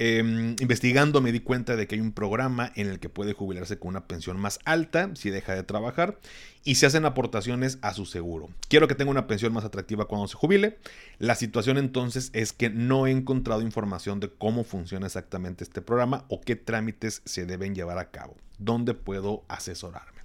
Em, 0.00 0.54
investigando 0.60 1.20
me 1.20 1.32
di 1.32 1.40
cuenta 1.40 1.74
de 1.74 1.88
que 1.88 1.96
hay 1.96 2.00
un 2.00 2.12
programa 2.12 2.70
en 2.76 2.86
el 2.86 3.00
que 3.00 3.08
puede 3.08 3.32
jubilarse 3.32 3.80
con 3.80 3.88
una 3.88 4.06
pensión 4.06 4.38
más 4.38 4.60
alta 4.64 5.10
si 5.16 5.30
deja 5.30 5.56
de 5.56 5.64
trabajar 5.64 6.20
y 6.62 6.76
se 6.76 6.86
hacen 6.86 7.04
aportaciones 7.04 7.78
a 7.82 7.92
su 7.94 8.06
seguro. 8.06 8.48
Quiero 8.68 8.86
que 8.86 8.94
tenga 8.94 9.10
una 9.10 9.26
pensión 9.26 9.52
más 9.52 9.64
atractiva 9.64 10.04
cuando 10.04 10.28
se 10.28 10.36
jubile. 10.36 10.78
La 11.18 11.34
situación 11.34 11.78
entonces 11.78 12.30
es 12.32 12.52
que 12.52 12.70
no 12.70 13.08
he 13.08 13.10
encontrado 13.10 13.60
información 13.60 14.20
de 14.20 14.30
cómo 14.30 14.62
funciona 14.62 15.06
exactamente 15.06 15.64
este 15.64 15.82
programa 15.82 16.26
o 16.28 16.40
qué 16.40 16.54
trámites 16.54 17.20
se 17.24 17.44
deben 17.44 17.74
llevar 17.74 17.98
a 17.98 18.12
cabo. 18.12 18.36
¿Dónde 18.58 18.94
puedo 18.94 19.44
asesorarme? 19.48 20.20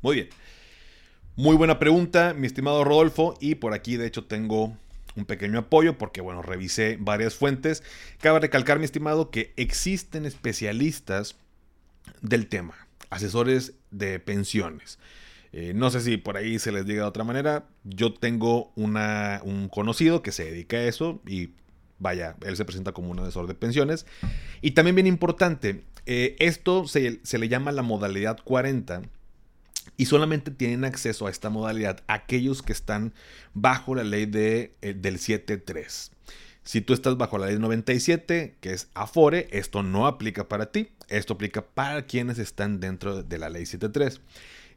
Muy 0.00 0.14
bien. 0.14 0.28
Muy 1.36 1.54
buena 1.56 1.78
pregunta, 1.78 2.32
mi 2.32 2.46
estimado 2.46 2.82
Rodolfo. 2.82 3.34
Y 3.40 3.56
por 3.56 3.74
aquí 3.74 3.98
de 3.98 4.06
hecho 4.06 4.24
tengo 4.24 4.74
un 5.16 5.24
pequeño 5.24 5.58
apoyo 5.58 5.98
porque, 5.98 6.20
bueno, 6.20 6.42
revisé 6.42 6.98
varias 7.00 7.34
fuentes. 7.34 7.82
Cabe 8.20 8.40
recalcar, 8.40 8.78
mi 8.78 8.84
estimado, 8.84 9.30
que 9.30 9.52
existen 9.56 10.26
especialistas 10.26 11.36
del 12.20 12.46
tema, 12.48 12.74
asesores 13.10 13.74
de 13.90 14.20
pensiones. 14.20 14.98
Eh, 15.52 15.72
no 15.74 15.90
sé 15.90 16.00
si 16.00 16.18
por 16.18 16.36
ahí 16.36 16.58
se 16.58 16.70
les 16.70 16.84
diga 16.86 17.02
de 17.02 17.08
otra 17.08 17.24
manera. 17.24 17.66
Yo 17.84 18.12
tengo 18.12 18.72
una, 18.76 19.40
un 19.42 19.68
conocido 19.68 20.22
que 20.22 20.32
se 20.32 20.44
dedica 20.44 20.76
a 20.76 20.84
eso 20.84 21.22
y 21.26 21.50
vaya, 21.98 22.36
él 22.44 22.56
se 22.56 22.64
presenta 22.64 22.92
como 22.92 23.10
un 23.10 23.20
asesor 23.20 23.46
de 23.46 23.54
pensiones. 23.54 24.06
Y 24.60 24.72
también 24.72 24.96
bien 24.96 25.06
importante, 25.06 25.84
eh, 26.04 26.36
esto 26.38 26.86
se, 26.86 27.20
se, 27.22 27.38
le 27.38 27.48
llama 27.48 27.72
la 27.72 27.82
modalidad 27.82 28.38
40 28.44 29.02
y 29.96 30.06
solamente 30.06 30.50
tienen 30.50 30.84
acceso 30.84 31.26
a 31.26 31.30
esta 31.30 31.50
modalidad 31.50 32.02
aquellos 32.06 32.62
que 32.62 32.72
están 32.72 33.12
bajo 33.54 33.94
la 33.94 34.04
ley 34.04 34.26
de, 34.26 34.74
eh, 34.82 34.94
del 34.94 35.18
7.3. 35.18 36.10
Si 36.62 36.80
tú 36.80 36.94
estás 36.94 37.16
bajo 37.16 37.38
la 37.38 37.46
ley 37.46 37.58
97, 37.58 38.56
que 38.60 38.72
es 38.72 38.88
Afore, 38.94 39.48
esto 39.52 39.82
no 39.82 40.06
aplica 40.06 40.48
para 40.48 40.72
ti, 40.72 40.88
esto 41.08 41.34
aplica 41.34 41.64
para 41.64 42.06
quienes 42.06 42.38
están 42.38 42.80
dentro 42.80 43.22
de 43.22 43.38
la 43.38 43.48
ley 43.48 43.62
7.3. 43.62 44.20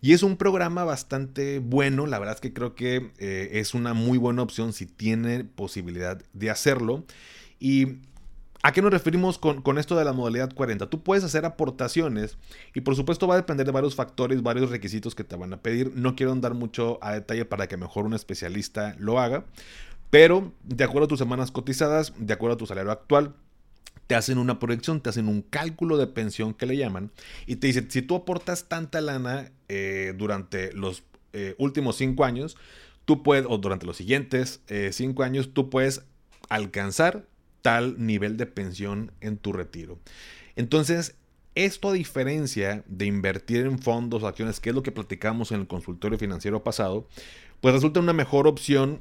Y 0.02 0.14
es 0.14 0.24
un 0.24 0.38
programa 0.38 0.84
bastante 0.86 1.60
bueno, 1.60 2.06
la 2.06 2.20
verdad 2.20 2.36
es 2.36 2.42
que 2.42 2.54
creo 2.54 2.74
que 2.74 3.12
eh, 3.18 3.50
es 3.54 3.74
una 3.74 3.94
muy 3.94 4.18
buena 4.18 4.44
opción 4.44 4.72
si 4.72 4.86
tiene 4.86 5.44
posibilidad 5.44 6.24
de 6.34 6.50
hacerlo. 6.50 7.06
¿Y 7.60 7.98
a 8.62 8.72
qué 8.72 8.82
nos 8.82 8.92
referimos 8.92 9.38
con, 9.38 9.62
con, 9.62 9.78
esto 9.78 9.96
de 9.96 10.04
la 10.04 10.14
modalidad 10.14 10.54
40? 10.54 10.90
Tú 10.90 11.02
puedes 11.02 11.24
hacer 11.24 11.46
aportaciones 11.46 12.38
y 12.74 12.82
por 12.82 12.96
supuesto 12.96 13.28
va 13.28 13.36
a 13.36 13.38
depender 13.38 13.66
de 13.66 13.72
varios 13.72 13.96
factores, 13.96 14.44
varios 14.44 14.70
requisitos 14.70 15.16
que 15.16 15.24
te 15.24 15.36
van 15.36 15.54
a 15.54 15.62
pedir. 15.62 15.94
No 15.96 16.16
quiero 16.16 16.32
andar 16.32 16.54
mucho 16.54 17.00
a 17.02 17.14
detalle 17.14 17.46
para 17.46 17.68
que 17.68 17.78
mejor 17.78 18.06
un 18.06 18.14
especialista 18.14 18.96
lo 19.00 19.20
haga, 19.20 19.46
pero 20.10 20.52
de 20.64 20.84
acuerdo 20.84 21.06
a 21.06 21.08
tus 21.08 21.20
semanas 21.20 21.52
cotizadas, 21.52 22.14
de 22.18 22.34
acuerdo 22.34 22.56
a 22.56 22.58
tu 22.58 22.66
salario 22.66 22.92
actual, 22.92 23.36
te 24.08 24.16
hacen 24.16 24.40
una 24.40 24.60
proyección, 24.60 25.02
te 25.02 25.10
hacen 25.10 25.28
un 25.28 25.44
cálculo 25.44 25.98
de 25.98 26.08
pensión 26.08 26.54
que 26.54 26.66
le 26.66 26.76
llaman 26.76 27.12
y 27.46 27.58
te 27.58 27.68
dicen, 27.68 27.92
si 27.92 28.02
tú 28.02 28.16
aportas 28.16 28.68
tanta 28.68 29.02
lana 29.02 29.52
eh, 29.68 30.14
durante 30.18 30.74
los 30.74 31.04
eh, 31.32 31.54
últimos 31.60 31.96
cinco 31.98 32.26
años, 32.26 32.58
tú 33.06 33.22
puedes, 33.22 33.46
o 33.48 33.60
durante 33.60 33.86
los 33.86 33.98
siguientes 33.98 34.62
eh, 34.68 34.90
cinco 34.94 35.24
años, 35.24 35.52
tú 35.54 35.70
puedes 35.70 36.02
alcanzar 36.50 37.28
tal 37.62 38.06
nivel 38.06 38.38
de 38.38 38.46
pensión 38.46 39.12
en 39.22 39.38
tu 39.38 39.54
retiro. 39.54 40.00
Entonces, 40.56 41.16
esto 41.56 41.90
a 41.90 41.94
diferencia 41.94 42.84
de 42.88 43.06
invertir 43.06 43.66
en 43.66 43.80
fondos 43.80 44.24
o 44.24 44.28
acciones, 44.28 44.60
que 44.60 44.70
es 44.70 44.76
lo 44.76 44.84
que 44.84 44.92
platicamos 44.92 45.52
en 45.52 45.62
el 45.62 45.68
consultorio 45.68 46.18
financiero 46.18 46.64
pasado, 46.64 47.08
pues 47.62 47.74
resulta 47.74 48.00
una 48.00 48.14
mejor 48.14 48.48
opción 48.48 49.00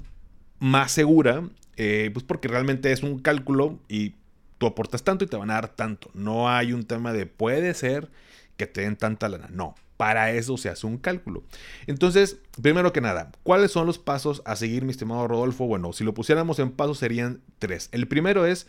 más 0.58 0.90
segura, 0.90 1.48
pues 1.76 2.24
porque 2.26 2.48
realmente 2.48 2.90
es 2.90 3.02
un 3.02 3.20
cálculo 3.20 3.78
y 3.88 4.14
tú 4.58 4.66
aportas 4.66 5.04
tanto 5.04 5.24
y 5.24 5.28
te 5.28 5.36
van 5.36 5.50
a 5.50 5.54
dar 5.54 5.68
tanto. 5.68 6.10
No 6.14 6.48
hay 6.48 6.72
un 6.72 6.84
tema 6.84 7.12
de 7.12 7.26
puede 7.26 7.74
ser 7.74 8.10
que 8.56 8.66
te 8.66 8.80
den 8.80 8.96
tanta 8.96 9.28
lana. 9.28 9.48
No, 9.52 9.76
para 9.98 10.30
eso 10.30 10.56
se 10.56 10.70
hace 10.70 10.86
un 10.86 10.96
cálculo. 10.96 11.42
Entonces, 11.88 12.38
primero 12.62 12.92
que 12.94 13.02
nada, 13.02 13.32
¿cuáles 13.42 13.72
son 13.72 13.84
los 13.84 13.98
pasos 13.98 14.42
a 14.46 14.56
seguir, 14.56 14.84
mi 14.84 14.92
estimado 14.92 15.26
Rodolfo? 15.28 15.66
Bueno, 15.66 15.92
si 15.92 16.04
lo 16.04 16.14
pusiéramos 16.14 16.60
en 16.60 16.70
pasos 16.70 16.98
serían 16.98 17.42
tres. 17.58 17.90
El 17.92 18.06
primero 18.06 18.46
es 18.46 18.68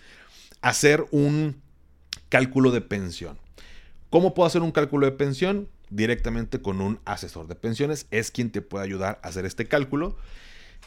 hacer 0.62 1.06
un 1.12 1.62
cálculo 2.30 2.72
de 2.72 2.82
pensión. 2.82 3.38
¿Cómo 4.10 4.34
puedo 4.34 4.48
hacer 4.48 4.64
un 4.64 4.72
cálculo 4.72 5.06
de 5.06 5.12
pensión? 5.12 5.70
Directamente 5.92 6.64
con 6.64 6.82
un 6.82 7.00
asesor 7.06 7.48
de 7.48 7.54
pensiones. 7.54 8.08
Es 8.10 8.32
quien 8.32 8.52
te 8.52 8.64
puede 8.64 8.84
ayudar 8.84 9.20
a 9.22 9.28
hacer 9.28 9.46
este 9.46 9.68
cálculo. 9.68 10.18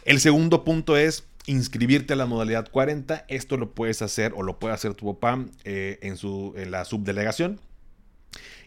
El 0.05 0.19
segundo 0.19 0.65
punto 0.65 0.97
es 0.97 1.25
inscribirte 1.47 2.15
a 2.15 2.17
la 2.17 2.27
modalidad 2.27 2.69
40. 2.69 3.27
Esto 3.29 3.57
lo 3.57 3.75
puedes 3.77 4.03
hacer 4.03 4.33
o 4.35 4.43
lo 4.43 4.59
puede 4.59 4.75
hacer 4.75 4.95
tu 4.95 5.15
papá 5.15 5.45
eh, 5.63 6.01
en, 6.03 6.17
su, 6.17 6.53
en 6.57 6.73
la 6.73 6.85
subdelegación. 6.85 7.61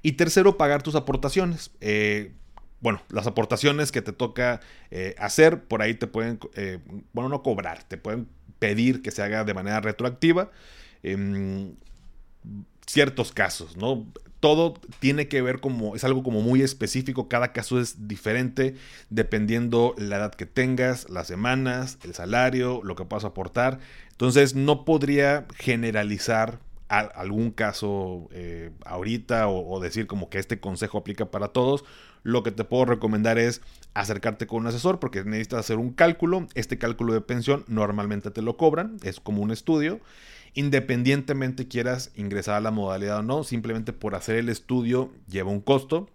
Y 0.02 0.14
tercero, 0.14 0.58
pagar 0.58 0.84
tus 0.84 0.96
aportaciones. 0.96 1.72
Eh, 1.82 2.34
bueno, 2.82 3.02
las 3.10 3.28
aportaciones 3.28 3.92
que 3.92 4.02
te 4.02 4.14
toca 4.14 4.62
eh, 4.92 5.16
hacer, 5.18 5.64
por 5.64 5.82
ahí 5.82 5.96
te 5.96 6.08
pueden, 6.08 6.40
bueno, 7.14 7.30
no 7.30 7.42
cobrar, 7.42 7.84
te 7.84 7.98
pueden 7.98 8.28
pedir 8.60 9.02
que 9.02 9.12
se 9.12 9.24
haga 9.24 9.44
de 9.44 9.54
manera 9.54 9.82
retroactiva. 9.82 10.52
En 11.02 11.78
ciertos 12.86 13.32
casos, 13.32 13.78
¿no? 13.78 14.06
todo 14.46 14.76
tiene 15.00 15.28
que 15.28 15.42
ver 15.42 15.60
como, 15.60 15.96
es 15.96 16.04
algo 16.04 16.22
como 16.22 16.42
muy 16.42 16.62
específico, 16.62 17.28
cada 17.28 17.52
caso 17.52 17.80
es 17.80 18.08
diferente 18.08 18.76
dependiendo 19.10 19.96
la 19.98 20.18
edad 20.18 20.36
que 20.36 20.46
tengas, 20.46 21.10
las 21.10 21.26
semanas, 21.26 21.98
el 22.04 22.14
salario, 22.14 22.82
lo 22.84 22.96
que 22.96 23.06
puedas 23.06 23.26
aportar. 23.26 23.80
Entonces 24.12 24.54
no 24.54 24.86
podría 24.86 25.48
generalizar 25.56 26.60
algún 26.88 27.52
caso 27.52 28.28
eh, 28.32 28.72
ahorita 28.86 29.48
o, 29.48 29.80
decir 29.80 30.08
como 30.08 30.30
que 30.30 30.40
este 30.40 30.60
consejo 30.60 30.98
aplica 31.00 31.32
para 31.32 31.50
todos. 31.50 31.84
Lo 32.24 32.44
que 32.44 32.52
te 32.52 32.64
puedo 32.64 32.86
recomendar 32.86 33.38
es 33.38 33.62
acercarte 33.94 34.48
con 34.48 34.62
un 34.62 34.68
asesor 34.68 35.00
porque 35.00 35.24
necesitas 35.24 35.60
hacer 35.60 35.78
un 35.78 35.92
cálculo. 35.92 36.48
Este 36.54 36.78
cálculo 36.78 37.14
de 37.14 37.22
pensión 37.22 37.66
normalmente 37.68 38.32
te 38.32 38.42
lo 38.42 38.58
cobran, 38.58 38.98
es 39.04 39.20
como 39.20 39.42
un 39.42 39.52
estudio 39.52 40.00
independientemente 40.56 41.68
quieras 41.68 42.12
ingresar 42.16 42.56
a 42.56 42.62
la 42.62 42.72
modalidad 42.72 43.20
o 43.20 43.24
no, 43.24 43.44
simplemente 43.44 43.92
por 43.92 44.16
hacer 44.16 44.38
el 44.38 44.48
estudio 44.48 45.12
lleva 45.28 45.52
un 45.52 45.60
costo 45.60 46.10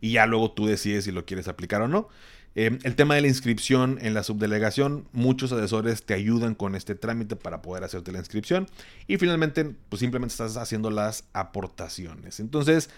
y 0.00 0.12
ya 0.12 0.26
luego 0.26 0.52
tú 0.52 0.66
decides 0.66 1.04
si 1.04 1.12
lo 1.12 1.26
quieres 1.26 1.48
aplicar 1.48 1.82
o 1.82 1.88
no. 1.88 2.08
Eh, 2.56 2.78
el 2.82 2.94
tema 2.94 3.14
de 3.16 3.22
la 3.22 3.28
inscripción 3.28 3.98
en 4.00 4.14
la 4.14 4.22
subdelegación, 4.22 5.08
muchos 5.12 5.50
asesores 5.52 6.04
te 6.04 6.14
ayudan 6.14 6.54
con 6.54 6.74
este 6.74 6.94
trámite 6.94 7.36
para 7.36 7.62
poder 7.62 7.84
hacerte 7.84 8.12
la 8.12 8.20
inscripción 8.20 8.68
y 9.08 9.16
finalmente 9.16 9.64
pues 9.88 10.00
simplemente 10.00 10.32
estás 10.32 10.56
haciendo 10.56 10.90
las 10.90 11.24
aportaciones. 11.32 12.38
Entonces, 12.38 12.90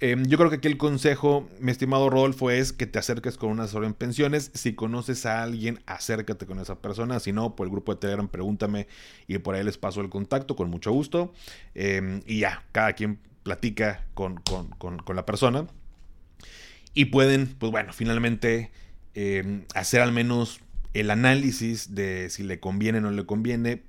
Em, 0.00 0.26
yo 0.26 0.36
creo 0.38 0.50
que 0.50 0.56
aquí 0.56 0.68
el 0.68 0.76
consejo, 0.76 1.48
mi 1.60 1.70
estimado 1.70 2.10
Rodolfo, 2.10 2.50
es 2.50 2.72
que 2.72 2.86
te 2.86 2.98
acerques 2.98 3.36
con 3.38 3.50
un 3.50 3.60
asesor 3.60 3.84
en 3.84 3.94
pensiones. 3.94 4.50
Si 4.52 4.74
conoces 4.74 5.24
a 5.24 5.42
alguien, 5.42 5.80
acércate 5.86 6.46
con 6.46 6.58
esa 6.58 6.80
persona. 6.80 7.20
Si 7.20 7.32
no, 7.32 7.54
por 7.54 7.66
el 7.66 7.70
grupo 7.70 7.94
de 7.94 8.00
Telegram, 8.00 8.28
pregúntame 8.28 8.88
y 9.28 9.38
por 9.38 9.54
ahí 9.54 9.64
les 9.64 9.78
paso 9.78 10.00
el 10.00 10.10
contacto 10.10 10.56
con 10.56 10.68
mucho 10.68 10.92
gusto. 10.92 11.32
Em, 11.74 12.22
y 12.26 12.40
ya, 12.40 12.64
cada 12.72 12.92
quien 12.94 13.18
platica 13.44 14.04
con, 14.14 14.42
la 15.14 15.26
persona. 15.26 15.66
Y 16.92 17.06
pueden, 17.06 17.54
pues 17.58 17.72
bueno, 17.72 17.92
finalmente 17.92 18.70
em, 19.14 19.64
hacer 19.74 20.00
al 20.00 20.12
menos 20.12 20.60
el 20.92 21.10
análisis 21.10 21.94
de 21.94 22.30
si 22.30 22.42
le 22.42 22.60
conviene 22.60 22.98
o 22.98 23.00
no 23.00 23.10
le 23.10 23.26
conviene 23.26 23.82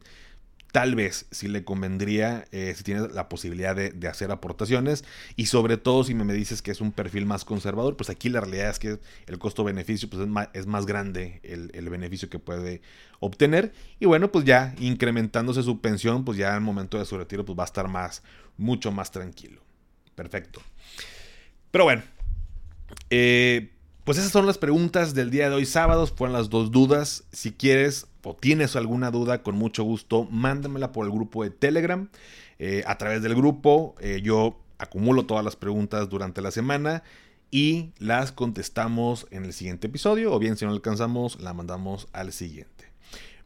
tal 0.75 0.93
vez 0.93 1.25
si 1.31 1.47
le 1.47 1.63
convendría, 1.63 2.43
eh, 2.51 2.73
si 2.75 2.83
tienes 2.83 3.13
la 3.13 3.29
posibilidad 3.29 3.73
de, 3.77 4.07
hacer 4.09 4.29
aportaciones 4.29 5.05
y 5.37 5.45
sobre 5.45 5.77
todo 5.77 6.03
si 6.03 6.13
me, 6.13 6.33
dices 6.33 6.61
que 6.61 6.71
es 6.71 6.81
un 6.81 6.91
perfil 6.91 7.25
más 7.25 7.45
conservador, 7.45 7.95
pues 7.95 8.09
aquí 8.09 8.27
la 8.27 8.41
realidad 8.41 8.71
es 8.71 8.79
que 8.79 8.99
el 9.27 9.39
costo-beneficio 9.39 10.09
pues 10.09 10.27
es, 10.51 10.67
más, 10.67 10.85
grande 10.85 11.39
el, 11.43 11.89
beneficio 11.89 12.29
que 12.29 12.39
puede 12.39 12.81
obtener 13.21 13.71
y 14.01 14.05
bueno, 14.05 14.33
pues 14.33 14.43
ya 14.43 14.75
incrementándose 14.77 15.63
su 15.63 15.79
pensión, 15.79 16.25
pues 16.25 16.37
ya 16.37 16.53
al 16.53 16.59
momento 16.59 16.99
de 16.99 17.05
su 17.05 17.17
retiro 17.17 17.45
pues 17.45 17.57
va 17.57 17.63
a 17.63 17.67
estar 17.67 17.87
más, 17.87 18.21
mucho 18.57 18.91
más 18.91 19.11
tranquilo. 19.11 19.61
Perfecto. 20.13 20.61
Pero 21.71 21.85
bueno, 21.85 22.03
eh, 23.09 23.71
pues 24.05 24.19
esas 24.19 24.31
son 24.31 24.45
las 24.45 24.59
preguntas 24.59 25.15
del 25.15 25.31
día 25.31 25.49
de 25.49 25.55
hoy 25.55 25.65
sábados, 25.65 26.13
fueron 26.15 26.33
las 26.33 26.51
dos 26.51 26.69
dudas. 26.69 27.23
Si 27.31 27.51
quieres 27.51 28.05
o 28.23 28.35
tienes 28.35 28.75
alguna 28.75 29.09
duda, 29.09 29.41
con 29.41 29.55
mucho 29.55 29.83
gusto, 29.83 30.25
mándamela 30.29 30.91
por 30.91 31.07
el 31.07 31.11
grupo 31.11 31.43
de 31.43 31.49
Telegram. 31.49 32.07
Eh, 32.59 32.83
a 32.85 32.99
través 32.99 33.23
del 33.23 33.33
grupo 33.33 33.95
eh, 33.99 34.21
yo 34.23 34.59
acumulo 34.77 35.25
todas 35.25 35.43
las 35.43 35.55
preguntas 35.55 36.07
durante 36.07 36.41
la 36.41 36.51
semana 36.51 37.01
y 37.49 37.93
las 37.97 38.31
contestamos 38.31 39.25
en 39.31 39.43
el 39.43 39.53
siguiente 39.53 39.87
episodio 39.87 40.31
o 40.31 40.39
bien 40.39 40.55
si 40.55 40.65
no 40.65 40.71
alcanzamos 40.71 41.41
la 41.41 41.53
mandamos 41.53 42.07
al 42.13 42.31
siguiente. 42.31 42.74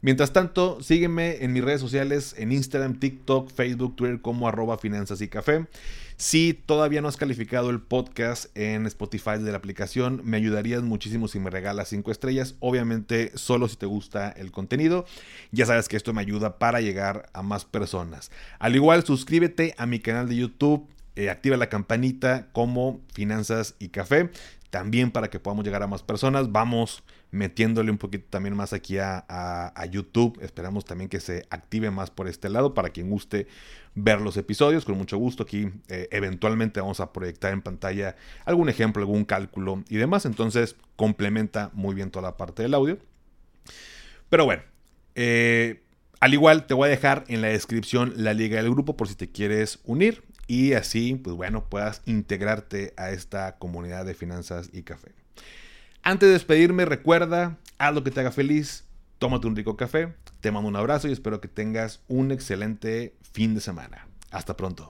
Mientras 0.02 0.32
tanto, 0.32 0.82
sígueme 0.82 1.44
en 1.44 1.52
mis 1.52 1.62
redes 1.62 1.80
sociales, 1.80 2.34
en 2.38 2.52
Instagram, 2.52 2.98
TikTok, 2.98 3.50
Facebook, 3.50 3.96
Twitter 3.96 4.22
como 4.22 4.48
arroba 4.48 4.78
finanzas 4.78 5.20
y 5.20 5.28
café. 5.28 5.66
Si 6.16 6.54
todavía 6.54 7.02
no 7.02 7.08
has 7.08 7.18
calificado 7.18 7.68
el 7.68 7.80
podcast 7.80 8.46
en 8.56 8.86
Spotify 8.86 9.38
de 9.38 9.50
la 9.50 9.58
aplicación, 9.58 10.22
me 10.24 10.38
ayudarías 10.38 10.82
muchísimo 10.82 11.28
si 11.28 11.38
me 11.38 11.50
regalas 11.50 11.88
5 11.88 12.10
estrellas. 12.10 12.56
Obviamente, 12.60 13.32
solo 13.34 13.68
si 13.68 13.76
te 13.76 13.86
gusta 13.86 14.30
el 14.30 14.52
contenido. 14.52 15.04
Ya 15.50 15.66
sabes 15.66 15.88
que 15.88 15.96
esto 15.96 16.14
me 16.14 16.22
ayuda 16.22 16.58
para 16.58 16.80
llegar 16.80 17.28
a 17.34 17.42
más 17.42 17.66
personas. 17.66 18.30
Al 18.58 18.76
igual, 18.76 19.04
suscríbete 19.04 19.74
a 19.76 19.84
mi 19.84 20.00
canal 20.00 20.28
de 20.28 20.36
YouTube. 20.36 20.86
Eh, 21.16 21.28
activa 21.28 21.56
la 21.56 21.68
campanita 21.68 22.48
como 22.52 23.00
Finanzas 23.12 23.74
y 23.78 23.88
Café 23.88 24.30
también 24.70 25.10
para 25.10 25.28
que 25.28 25.40
podamos 25.40 25.64
llegar 25.64 25.82
a 25.82 25.86
más 25.86 26.02
personas. 26.02 26.50
Vamos 26.52 27.02
metiéndole 27.32 27.90
un 27.90 27.98
poquito 27.98 28.26
también 28.30 28.56
más 28.56 28.72
aquí 28.72 28.98
a, 28.98 29.74
YouTube. 29.90 30.38
Esperamos 30.40 30.84
también 30.84 31.10
que 31.10 31.20
se 31.20 31.46
active 31.50 31.90
más 31.90 32.10
por 32.10 32.28
este 32.28 32.48
lado 32.48 32.72
para 32.74 32.90
quien 32.90 33.10
guste 33.10 33.48
ver 33.94 34.20
los 34.20 34.36
episodios. 34.36 34.84
Con 34.84 34.96
mucho 34.96 35.18
gusto 35.18 35.42
aquí 35.42 35.70
eh, 35.88 36.08
eventualmente 36.12 36.80
vamos 36.80 37.00
a 37.00 37.12
proyectar 37.12 37.52
en 37.52 37.62
pantalla 37.62 38.16
algún 38.44 38.68
ejemplo, 38.68 39.02
algún 39.02 39.24
cálculo 39.24 39.82
y 39.88 39.96
demás. 39.96 40.24
Entonces 40.24 40.76
complementa 40.96 41.70
muy 41.72 41.94
bien 41.94 42.10
toda 42.10 42.22
la 42.22 42.36
parte 42.36 42.62
del 42.62 42.74
audio. 42.74 42.98
Pero 44.28 44.44
bueno, 44.44 44.62
eh, 45.16 45.82
al 46.20 46.34
igual 46.34 46.66
te 46.66 46.74
voy 46.74 46.86
a 46.86 46.90
dejar 46.90 47.24
en 47.28 47.42
la 47.42 47.48
descripción 47.48 48.12
la 48.16 48.34
liga 48.34 48.62
del 48.62 48.70
grupo 48.70 48.96
por 48.96 49.08
si 49.08 49.16
te 49.16 49.30
quieres 49.30 49.80
unir 49.84 50.22
y 50.50 50.72
así, 50.72 51.14
pues 51.14 51.36
bueno, 51.36 51.68
puedas 51.68 52.02
integrarte 52.06 52.92
a 52.96 53.10
esta 53.10 53.56
comunidad 53.58 54.04
de 54.04 54.14
finanzas 54.14 54.68
y 54.72 54.82
café. 54.82 55.12
Antes 56.02 56.28
de 56.28 56.32
despedirme, 56.32 56.86
recuerda, 56.86 57.56
haz 57.78 57.94
lo 57.94 58.02
que 58.02 58.10
te 58.10 58.18
haga 58.18 58.32
feliz, 58.32 58.82
tómate 59.20 59.46
un 59.46 59.54
rico 59.54 59.76
café, 59.76 60.12
te 60.40 60.50
mando 60.50 60.68
un 60.68 60.74
abrazo 60.74 61.06
y 61.06 61.12
espero 61.12 61.40
que 61.40 61.46
tengas 61.46 62.00
un 62.08 62.32
excelente 62.32 63.14
fin 63.32 63.54
de 63.54 63.60
semana. 63.60 64.08
Hasta 64.32 64.56
pronto. 64.56 64.88